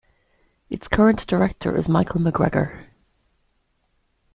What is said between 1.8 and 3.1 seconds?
Michael McGregor.